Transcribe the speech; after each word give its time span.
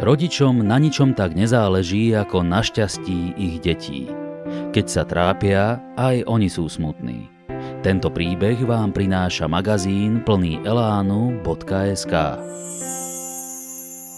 Rodičom 0.00 0.64
na 0.64 0.80
ničom 0.80 1.12
tak 1.12 1.36
nezáleží 1.36 2.16
ako 2.16 2.40
na 2.40 2.64
šťastí 2.64 3.36
ich 3.36 3.60
detí. 3.60 4.08
Keď 4.72 4.86
sa 4.88 5.04
trápia, 5.04 5.76
aj 6.00 6.24
oni 6.24 6.48
sú 6.48 6.72
smutní. 6.72 7.28
Tento 7.84 8.08
príbeh 8.08 8.64
vám 8.64 8.96
prináša 8.96 9.44
magazín 9.44 10.24
plný 10.24 10.64
elánu.sk. 10.64 12.14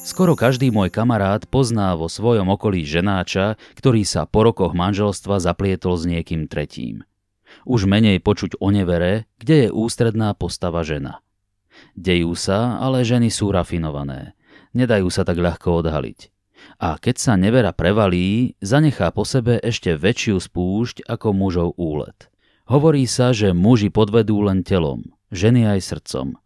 Skoro 0.07 0.39
každý 0.39 0.71
môj 0.71 0.87
kamarát 0.95 1.43
pozná 1.51 1.99
vo 1.99 2.07
svojom 2.07 2.47
okolí 2.55 2.87
ženáča, 2.87 3.59
ktorý 3.75 4.07
sa 4.07 4.23
po 4.23 4.47
rokoch 4.47 4.79
manželstva 4.79 5.43
zaplietol 5.43 5.99
s 5.99 6.07
niekým 6.07 6.47
tretím. 6.47 7.03
Už 7.67 7.91
menej 7.91 8.23
počuť 8.23 8.55
o 8.63 8.71
nevere, 8.71 9.27
kde 9.43 9.67
je 9.67 9.69
ústredná 9.75 10.31
postava 10.39 10.87
žena. 10.87 11.19
Dejú 11.99 12.39
sa, 12.39 12.79
ale 12.79 13.03
ženy 13.03 13.35
sú 13.35 13.51
rafinované. 13.51 14.39
Nedajú 14.73 15.09
sa 15.13 15.23
tak 15.23 15.41
ľahko 15.41 15.85
odhaliť. 15.85 16.33
A 16.79 16.99
keď 16.99 17.17
sa 17.19 17.33
nevera 17.35 17.75
prevalí, 17.75 18.55
zanechá 18.63 19.11
po 19.11 19.27
sebe 19.27 19.59
ešte 19.59 19.99
väčšiu 19.99 20.39
spúšť 20.39 21.07
ako 21.07 21.29
mužov 21.35 21.69
úlet. 21.79 22.31
Hovorí 22.71 23.05
sa, 23.11 23.35
že 23.35 23.51
muži 23.51 23.91
podvedú 23.91 24.39
len 24.47 24.63
telom, 24.63 25.03
ženy 25.35 25.67
aj 25.67 25.81
srdcom. 25.83 26.39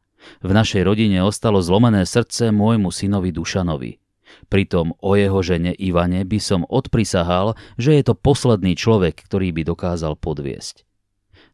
V 0.43 0.51
našej 0.51 0.83
rodine 0.83 1.23
ostalo 1.23 1.63
zlomené 1.63 2.03
srdce 2.09 2.51
môjmu 2.51 2.91
synovi 2.91 3.31
Dušanovi. 3.31 4.03
Pritom 4.51 4.99
o 4.99 5.15
jeho 5.15 5.39
žene 5.45 5.71
Ivane 5.77 6.27
by 6.27 6.39
som 6.43 6.67
odprisahal, 6.67 7.55
že 7.79 7.95
je 7.95 8.03
to 8.03 8.19
posledný 8.19 8.75
človek, 8.75 9.23
ktorý 9.23 9.55
by 9.55 9.63
dokázal 9.63 10.19
podviesť. 10.19 10.83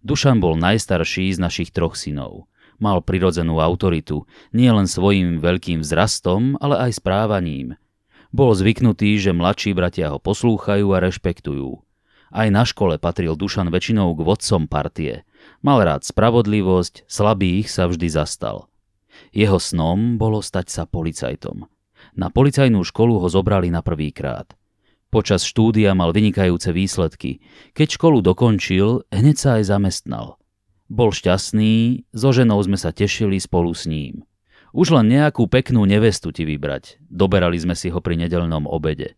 Dušan 0.02 0.42
bol 0.42 0.58
najstarší 0.58 1.30
z 1.30 1.38
našich 1.38 1.70
troch 1.70 1.94
synov. 1.94 2.50
Mal 2.80 3.02
prirodzenú 3.04 3.60
autoritu, 3.60 4.24
nielen 4.54 4.88
svojim 4.88 5.42
veľkým 5.42 5.84
vzrastom, 5.84 6.56
ale 6.60 6.88
aj 6.88 7.02
správaním. 7.02 7.76
Bol 8.32 8.56
zvyknutý, 8.56 9.20
že 9.20 9.36
mladší 9.36 9.76
bratia 9.76 10.08
ho 10.08 10.18
poslúchajú 10.22 10.88
a 10.96 11.02
rešpektujú. 11.04 11.84
Aj 12.32 12.48
na 12.48 12.64
škole 12.64 12.96
patril 12.96 13.36
Dušan 13.36 13.68
väčšinou 13.68 14.16
k 14.16 14.24
vodcom 14.24 14.64
partie. 14.64 15.28
Mal 15.60 15.84
rád 15.84 16.08
spravodlivosť, 16.08 17.04
slabých 17.04 17.68
sa 17.68 17.92
vždy 17.92 18.08
zastal. 18.08 18.72
Jeho 19.36 19.60
snom 19.60 20.16
bolo 20.16 20.40
stať 20.40 20.72
sa 20.72 20.82
policajtom. 20.88 21.68
Na 22.16 22.32
policajnú 22.32 22.80
školu 22.88 23.20
ho 23.20 23.28
zobrali 23.28 23.68
na 23.68 23.84
prvý 23.84 24.16
krát. 24.16 24.56
Počas 25.12 25.44
štúdia 25.44 25.92
mal 25.92 26.16
vynikajúce 26.16 26.72
výsledky. 26.72 27.44
Keď 27.76 28.00
školu 28.00 28.24
dokončil, 28.24 29.04
hneď 29.12 29.36
sa 29.36 29.50
aj 29.60 29.68
zamestnal. 29.68 30.40
Bol 30.92 31.08
šťastný, 31.08 32.04
so 32.12 32.36
ženou 32.36 32.60
sme 32.60 32.76
sa 32.76 32.92
tešili 32.92 33.40
spolu 33.40 33.72
s 33.72 33.88
ním. 33.88 34.28
Už 34.76 34.92
len 34.92 35.08
nejakú 35.08 35.48
peknú 35.48 35.88
nevestu 35.88 36.36
ti 36.36 36.44
vybrať. 36.44 37.00
Doberali 37.08 37.56
sme 37.56 37.72
si 37.72 37.88
ho 37.88 38.04
pri 38.04 38.20
nedelnom 38.20 38.68
obede. 38.68 39.16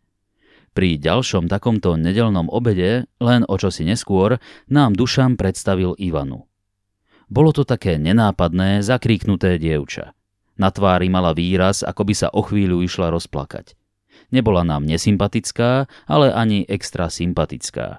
Pri 0.71 0.95
ďalšom 1.03 1.51
takomto 1.51 1.99
nedelnom 1.99 2.47
obede, 2.47 3.11
len 3.19 3.43
o 3.51 3.59
čosi 3.59 3.83
neskôr, 3.83 4.39
nám 4.71 4.95
Dušan 4.95 5.35
predstavil 5.35 5.99
Ivanu. 5.99 6.47
Bolo 7.27 7.51
to 7.51 7.67
také 7.67 7.99
nenápadné, 7.99 8.79
zakríknuté 8.79 9.59
dievča. 9.59 10.15
Na 10.55 10.71
tvári 10.71 11.11
mala 11.11 11.35
výraz, 11.35 11.83
ako 11.83 12.07
by 12.07 12.15
sa 12.15 12.31
o 12.31 12.47
chvíľu 12.47 12.87
išla 12.87 13.11
rozplakať. 13.11 13.75
Nebola 14.31 14.63
nám 14.63 14.87
nesympatická, 14.87 15.91
ale 16.07 16.31
ani 16.31 16.63
extra 16.71 17.11
sympatická. 17.11 17.99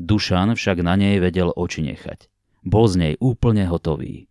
Dušan 0.00 0.56
však 0.56 0.80
na 0.80 0.96
nej 0.96 1.20
vedel 1.20 1.52
oči 1.52 1.84
nechať. 1.84 2.29
Bol 2.60 2.86
z 2.88 2.94
nej 3.00 3.14
úplne 3.20 3.64
hotový. 3.64 4.28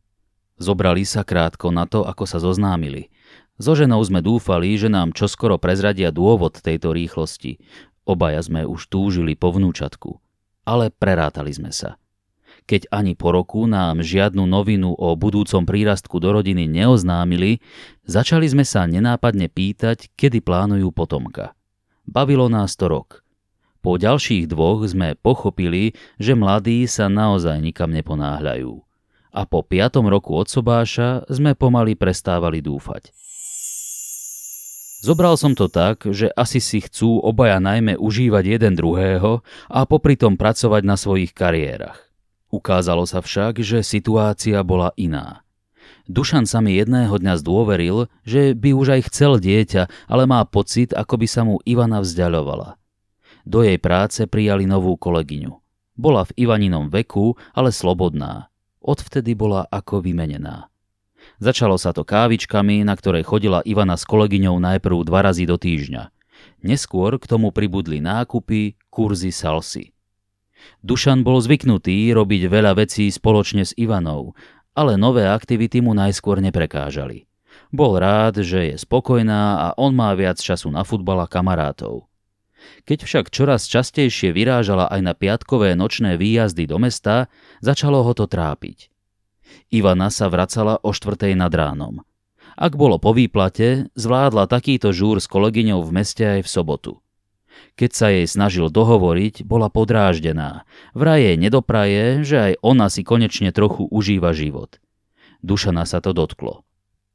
Zobrali 0.59 1.07
sa 1.07 1.23
krátko 1.23 1.71
na 1.71 1.87
to, 1.87 2.03
ako 2.03 2.27
sa 2.27 2.37
zoznámili. 2.37 3.09
So 3.59 3.73
ženou 3.75 3.99
sme 4.03 4.19
dúfali, 4.23 4.75
že 4.75 4.91
nám 4.91 5.15
čoskoro 5.15 5.59
prezradia 5.59 6.11
dôvod 6.11 6.59
tejto 6.59 6.91
rýchlosti. 6.91 7.59
Obaja 8.03 8.43
sme 8.43 8.67
už 8.67 8.87
túžili 8.87 9.35
po 9.35 9.51
vnúčatku. 9.55 10.19
Ale 10.67 10.91
prerátali 10.91 11.51
sme 11.51 11.71
sa. 11.71 11.99
Keď 12.69 12.91
ani 12.93 13.17
po 13.17 13.33
roku 13.33 13.65
nám 13.65 14.05
žiadnu 14.05 14.45
novinu 14.45 14.93
o 14.93 15.17
budúcom 15.17 15.65
prírastku 15.65 16.21
do 16.21 16.29
rodiny 16.37 16.69
neoznámili, 16.69 17.65
začali 18.05 18.45
sme 18.45 18.61
sa 18.61 18.85
nenápadne 18.85 19.49
pýtať, 19.49 20.13
kedy 20.13 20.45
plánujú 20.45 20.93
potomka. 20.93 21.57
Bavilo 22.05 22.45
nás 22.45 22.77
to 22.77 22.85
rok. 22.85 23.25
Po 23.79 23.95
ďalších 23.95 24.51
dvoch 24.51 24.83
sme 24.83 25.15
pochopili, 25.15 25.95
že 26.19 26.35
mladí 26.35 26.83
sa 26.85 27.07
naozaj 27.07 27.63
nikam 27.63 27.95
neponáhľajú 27.95 28.89
a 29.29 29.45
po 29.45 29.61
piatom 29.61 30.09
roku 30.09 30.33
od 30.33 30.49
sobáša 30.49 31.29
sme 31.29 31.53
pomaly 31.53 31.93
prestávali 31.93 32.65
dúfať. 32.65 33.13
Zobral 34.99 35.39
som 35.39 35.55
to 35.55 35.71
tak, 35.71 36.03
že 36.11 36.27
asi 36.35 36.59
si 36.59 36.83
chcú 36.83 37.23
obaja 37.23 37.63
najmä 37.63 37.95
užívať 37.95 38.59
jeden 38.59 38.75
druhého 38.75 39.39
a 39.71 39.87
popri 39.87 40.19
tom 40.19 40.35
pracovať 40.35 40.83
na 40.83 40.99
svojich 40.99 41.31
kariérach. 41.31 42.11
Ukázalo 42.51 43.07
sa 43.07 43.23
však, 43.23 43.63
že 43.63 43.79
situácia 43.79 44.59
bola 44.65 44.91
iná. 44.99 45.47
Dušan 46.09 46.49
sa 46.49 46.59
mi 46.59 46.75
jedného 46.75 47.15
dňa 47.15 47.37
zdôveril, 47.39 48.09
že 48.25 48.57
by 48.57 48.75
už 48.75 48.87
aj 48.99 49.01
chcel 49.13 49.37
dieťa, 49.37 50.09
ale 50.09 50.25
má 50.25 50.41
pocit, 50.43 50.91
ako 50.91 51.21
by 51.21 51.27
sa 51.29 51.45
mu 51.45 51.61
Ivana 51.63 52.01
vzdialovala. 52.01 52.78
Do 53.47 53.63
jej 53.63 53.79
práce 53.79 54.25
prijali 54.27 54.67
novú 54.67 54.95
kolegyňu. 54.99 55.53
Bola 55.99 56.23
v 56.27 56.35
Ivaninom 56.47 56.87
veku, 56.87 57.35
ale 57.51 57.75
slobodná. 57.75 58.47
Odvtedy 58.79 59.35
bola 59.35 59.67
ako 59.67 59.99
vymenená. 59.99 60.71
Začalo 61.39 61.75
sa 61.75 61.91
to 61.91 62.07
kávičkami, 62.07 62.83
na 62.87 62.95
ktoré 62.95 63.23
chodila 63.23 63.59
Ivana 63.67 63.99
s 63.99 64.07
kolegyňou 64.07 64.55
najprv 64.59 65.03
dva 65.03 65.19
razy 65.23 65.43
do 65.43 65.59
týždňa. 65.59 66.11
Neskôr 66.63 67.19
k 67.19 67.27
tomu 67.27 67.51
pribudli 67.51 67.99
nákupy, 67.99 68.79
kurzy 68.87 69.31
salsy. 69.31 69.91
Dušan 70.83 71.23
bol 71.23 71.39
zvyknutý 71.39 72.11
robiť 72.11 72.51
veľa 72.51 72.75
vecí 72.75 73.07
spoločne 73.07 73.63
s 73.63 73.71
Ivanou, 73.79 74.35
ale 74.75 74.99
nové 74.99 75.27
aktivity 75.27 75.79
mu 75.79 75.95
najskôr 75.95 76.43
neprekážali. 76.43 77.27
Bol 77.69 77.99
rád, 77.99 78.41
že 78.43 78.73
je 78.73 78.75
spokojná 78.79 79.59
a 79.59 79.67
on 79.77 79.93
má 79.95 80.11
viac 80.15 80.39
času 80.39 80.71
na 80.71 80.83
futbal 80.87 81.23
a 81.23 81.27
kamarátov. 81.29 82.08
Keď 82.83 82.99
však 83.05 83.25
čoraz 83.29 83.67
častejšie 83.69 84.35
vyrážala 84.35 84.89
aj 84.89 85.01
na 85.01 85.13
piatkové 85.13 85.77
nočné 85.77 86.15
výjazdy 86.19 86.67
do 86.67 86.77
mesta, 86.81 87.31
začalo 87.63 88.03
ho 88.03 88.13
to 88.17 88.25
trápiť. 88.25 88.91
Ivana 89.73 90.13
sa 90.13 90.29
vracala 90.29 90.77
o 90.81 90.93
štvrtej 90.93 91.33
nad 91.37 91.53
ránom. 91.53 92.05
Ak 92.59 92.75
bolo 92.75 92.99
po 92.99 93.15
výplate, 93.15 93.87
zvládla 93.95 94.49
takýto 94.51 94.91
žúr 94.91 95.23
s 95.23 95.31
kolegyňou 95.31 95.79
v 95.85 95.91
meste 95.95 96.27
aj 96.27 96.43
v 96.43 96.49
sobotu. 96.49 96.93
Keď 97.79 97.91
sa 97.95 98.07
jej 98.11 98.27
snažil 98.27 98.67
dohovoriť, 98.67 99.47
bola 99.47 99.71
podráždená. 99.71 100.67
Vraj 100.91 101.23
jej 101.23 101.37
nedopraje, 101.39 102.23
že 102.27 102.37
aj 102.51 102.53
ona 102.59 102.91
si 102.91 103.07
konečne 103.07 103.55
trochu 103.55 103.87
užíva 103.87 104.35
život. 104.35 104.79
Dušana 105.39 105.87
sa 105.87 106.03
to 106.03 106.11
dotklo. 106.11 106.67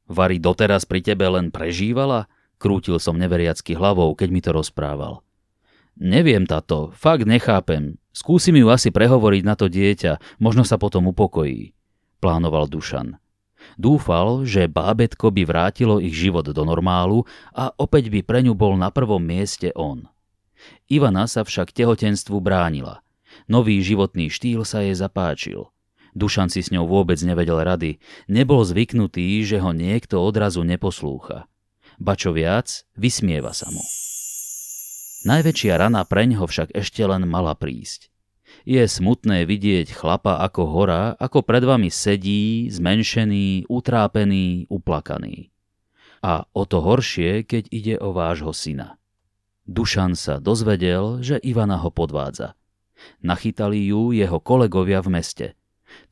Vary 0.09 0.41
doteraz 0.41 0.85
pri 0.85 1.01
tebe 1.01 1.25
len 1.29 1.49
prežívala? 1.49 2.29
Krútil 2.57 2.97
som 2.97 3.17
neveriacky 3.17 3.77
hlavou, 3.77 4.13
keď 4.17 4.29
mi 4.33 4.41
to 4.41 4.53
rozprával. 4.53 5.21
Neviem 5.95 6.43
táto, 6.43 6.91
fakt 6.91 7.23
nechápem. 7.23 7.95
Skúsim 8.11 8.55
ju 8.59 8.67
asi 8.67 8.91
prehovoriť 8.91 9.43
na 9.47 9.55
to 9.55 9.71
dieťa, 9.71 10.39
možno 10.43 10.67
sa 10.67 10.75
potom 10.75 11.07
upokojí. 11.11 11.71
Plánoval 12.19 12.67
Dušan. 12.67 13.19
Dúfal, 13.75 14.45
že 14.45 14.69
bábetko 14.69 15.33
by 15.33 15.43
vrátilo 15.47 15.97
ich 15.97 16.13
život 16.13 16.45
do 16.45 16.63
normálu 16.63 17.25
a 17.51 17.73
opäť 17.75 18.13
by 18.13 18.21
pre 18.21 18.39
ňu 18.45 18.53
bol 18.53 18.77
na 18.77 18.93
prvom 18.93 19.19
mieste 19.19 19.73
on. 19.73 20.07
Ivana 20.87 21.25
sa 21.25 21.43
však 21.43 21.73
tehotenstvu 21.73 22.39
bránila. 22.39 23.01
Nový 23.51 23.83
životný 23.83 24.31
štýl 24.31 24.63
sa 24.63 24.85
jej 24.85 24.95
zapáčil. 24.95 25.67
Dušan 26.15 26.47
si 26.47 26.63
s 26.63 26.71
ňou 26.71 26.87
vôbec 26.87 27.19
nevedel 27.19 27.59
rady. 27.59 27.99
Nebol 28.31 28.63
zvyknutý, 28.63 29.43
že 29.43 29.59
ho 29.59 29.75
niekto 29.75 30.23
odrazu 30.23 30.63
neposlúcha. 30.63 31.51
Bačo 31.99 32.31
viac, 32.31 32.87
vysmieva 32.95 33.51
sa 33.51 33.67
mu. 33.67 33.83
Najväčšia 35.25 35.81
rana 35.81 36.05
preň 36.05 36.37
ho 36.37 36.45
však 36.45 36.69
ešte 36.77 37.01
len 37.01 37.25
mala 37.25 37.57
prísť. 37.57 38.13
Je 38.61 38.85
smutné 38.85 39.49
vidieť 39.49 39.89
chlapa 39.89 40.37
ako 40.45 40.69
hora, 40.69 41.17
ako 41.17 41.41
pred 41.41 41.65
vami 41.65 41.89
sedí, 41.89 42.69
zmenšený, 42.69 43.65
utrápený, 43.65 44.69
uplakaný. 44.69 45.49
A 46.21 46.45
o 46.53 46.69
to 46.69 46.77
horšie, 46.77 47.41
keď 47.41 47.63
ide 47.73 47.95
o 47.97 48.13
vášho 48.13 48.53
syna. 48.53 49.01
Dušan 49.65 50.13
sa 50.13 50.37
dozvedel, 50.37 51.25
že 51.25 51.41
Ivana 51.41 51.81
ho 51.81 51.89
podvádza. 51.89 52.53
Nachytali 53.25 53.81
ju 53.89 54.13
jeho 54.13 54.37
kolegovia 54.37 55.01
v 55.01 55.09
meste. 55.09 55.47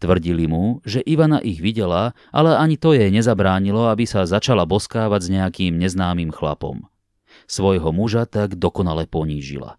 Tvrdili 0.02 0.50
mu, 0.50 0.82
že 0.90 1.06
Ivana 1.06 1.38
ich 1.38 1.62
videla, 1.62 2.18
ale 2.34 2.58
ani 2.58 2.82
to 2.82 2.98
jej 2.98 3.14
nezabránilo, 3.14 3.94
aby 3.94 4.10
sa 4.10 4.26
začala 4.26 4.66
boskávať 4.66 5.22
s 5.22 5.30
nejakým 5.30 5.78
neznámym 5.78 6.34
chlapom. 6.34 6.90
Svojho 7.46 7.92
muža 7.92 8.26
tak 8.26 8.56
dokonale 8.56 9.08
ponížila. 9.08 9.78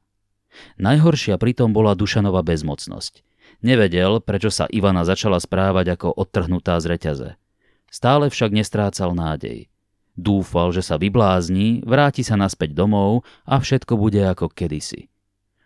Najhoršia 0.78 1.34
pritom 1.38 1.74
bola 1.74 1.98
Dušanova 1.98 2.46
bezmocnosť. 2.46 3.26
Nevedel, 3.64 4.20
prečo 4.22 4.52
sa 4.52 4.68
Ivana 4.70 5.02
začala 5.02 5.40
správať 5.40 5.98
ako 5.98 6.08
odtrhnutá 6.14 6.78
z 6.78 6.86
reťaze. 6.90 7.30
Stále 7.90 8.28
však 8.30 8.50
nestrácal 8.54 9.14
nádej. 9.14 9.70
Dúfal, 10.14 10.70
že 10.70 10.82
sa 10.86 10.94
vyblázni, 10.94 11.82
vráti 11.82 12.22
sa 12.22 12.38
naspäť 12.38 12.70
domov 12.70 13.26
a 13.42 13.58
všetko 13.58 13.98
bude 13.98 14.22
ako 14.22 14.46
kedysi. 14.46 15.10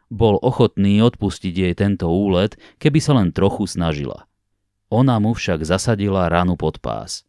Bol 0.08 0.40
ochotný 0.40 1.04
odpustiť 1.04 1.52
jej 1.52 1.74
tento 1.76 2.08
úlet, 2.08 2.56
keby 2.80 2.96
sa 2.96 3.12
len 3.12 3.28
trochu 3.28 3.68
snažila. 3.68 4.24
Ona 4.88 5.20
mu 5.20 5.36
však 5.36 5.68
zasadila 5.68 6.32
ranu 6.32 6.56
pod 6.56 6.80
pás. 6.80 7.27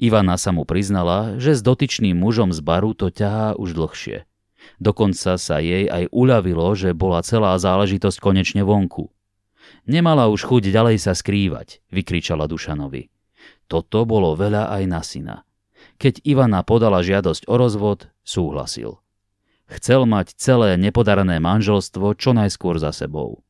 Ivana 0.00 0.40
sa 0.40 0.48
mu 0.56 0.64
priznala, 0.64 1.36
že 1.36 1.52
s 1.52 1.60
dotyčným 1.60 2.16
mužom 2.16 2.56
z 2.56 2.64
baru 2.64 2.96
to 2.96 3.12
ťahá 3.12 3.52
už 3.60 3.76
dlhšie. 3.76 4.24
Dokonca 4.80 5.36
sa 5.36 5.56
jej 5.60 5.84
aj 5.92 6.08
uľavilo, 6.08 6.72
že 6.72 6.96
bola 6.96 7.20
celá 7.20 7.52
záležitosť 7.60 8.16
konečne 8.16 8.64
vonku. 8.64 9.12
Nemala 9.84 10.32
už 10.32 10.48
chuť 10.48 10.72
ďalej 10.72 10.96
sa 11.04 11.12
skrývať, 11.12 11.84
vykričala 11.92 12.48
Dušanovi. 12.48 13.12
Toto 13.68 14.08
bolo 14.08 14.32
veľa 14.32 14.72
aj 14.72 14.82
na 14.88 15.00
syna. 15.04 15.36
Keď 16.00 16.24
Ivana 16.24 16.64
podala 16.64 17.04
žiadosť 17.04 17.44
o 17.44 17.60
rozvod, 17.60 18.08
súhlasil. 18.24 19.04
Chcel 19.68 20.08
mať 20.08 20.32
celé 20.40 20.80
nepodarané 20.80 21.38
manželstvo 21.44 22.16
čo 22.16 22.32
najskôr 22.32 22.80
za 22.80 22.90
sebou. 22.90 23.44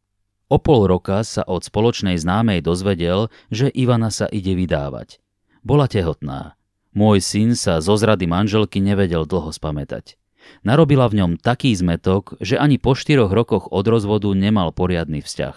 O 0.51 0.59
pol 0.59 0.91
roka 0.91 1.23
sa 1.23 1.47
od 1.47 1.63
spoločnej 1.63 2.19
známej 2.19 2.67
dozvedel, 2.67 3.31
že 3.55 3.71
Ivana 3.71 4.11
sa 4.11 4.27
ide 4.27 4.59
vydávať. 4.59 5.23
Bola 5.61 5.85
tehotná. 5.85 6.57
Môj 6.97 7.21
syn 7.21 7.53
sa 7.53 7.85
zo 7.85 7.93
zrady 7.95 8.25
manželky 8.25 8.81
nevedel 8.81 9.29
dlho 9.29 9.53
spamätať. 9.53 10.17
Narobila 10.65 11.05
v 11.07 11.21
ňom 11.21 11.33
taký 11.37 11.77
zmetok, 11.77 12.41
že 12.41 12.57
ani 12.57 12.81
po 12.81 12.97
štyroch 12.97 13.29
rokoch 13.29 13.69
od 13.69 13.85
rozvodu 13.85 14.33
nemal 14.33 14.73
poriadny 14.73 15.21
vzťah. 15.21 15.57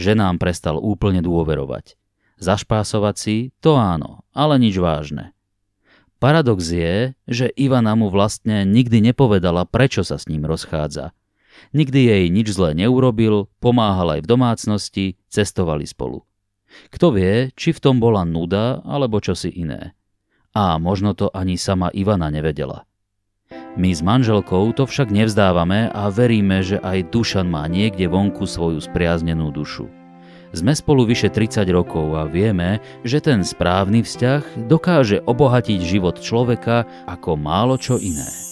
Ženám 0.00 0.40
prestal 0.40 0.80
úplne 0.80 1.20
dôverovať. 1.20 2.00
Zašpásovať 2.40 3.14
si, 3.20 3.36
to 3.60 3.76
áno, 3.76 4.24
ale 4.32 4.56
nič 4.58 4.80
vážne. 4.80 5.36
Paradox 6.16 6.72
je, 6.72 7.12
že 7.28 7.52
Ivana 7.52 7.92
mu 7.92 8.08
vlastne 8.08 8.64
nikdy 8.64 9.12
nepovedala, 9.12 9.68
prečo 9.68 10.02
sa 10.02 10.16
s 10.16 10.26
ním 10.26 10.48
rozchádza. 10.48 11.12
Nikdy 11.76 12.00
jej 12.08 12.24
nič 12.32 12.48
zlé 12.56 12.72
neurobil, 12.72 13.46
pomáhal 13.60 14.18
aj 14.18 14.20
v 14.24 14.30
domácnosti, 14.30 15.06
cestovali 15.28 15.84
spolu. 15.84 16.24
Kto 16.92 17.14
vie, 17.14 17.50
či 17.56 17.72
v 17.72 17.82
tom 17.82 17.96
bola 18.00 18.22
nuda 18.22 18.80
alebo 18.84 19.20
čosi 19.22 19.52
iné. 19.52 19.96
A 20.52 20.76
možno 20.76 21.16
to 21.16 21.32
ani 21.32 21.56
sama 21.56 21.88
Ivana 21.92 22.28
nevedela. 22.28 22.84
My 23.72 23.88
s 23.88 24.04
manželkou 24.04 24.76
to 24.76 24.84
však 24.84 25.08
nevzdávame 25.08 25.88
a 25.88 26.12
veríme, 26.12 26.60
že 26.60 26.76
aj 26.76 27.08
Dušan 27.08 27.48
má 27.48 27.64
niekde 27.64 28.04
vonku 28.04 28.44
svoju 28.44 28.84
spriaznenú 28.84 29.48
dušu. 29.48 29.88
Sme 30.52 30.76
spolu 30.76 31.08
vyše 31.08 31.32
30 31.32 31.64
rokov 31.72 32.12
a 32.12 32.28
vieme, 32.28 32.84
že 33.08 33.24
ten 33.24 33.40
správny 33.40 34.04
vzťah 34.04 34.68
dokáže 34.68 35.24
obohatiť 35.24 35.80
život 35.80 36.20
človeka 36.20 36.84
ako 37.08 37.40
málo 37.40 37.80
čo 37.80 37.96
iné. 37.96 38.51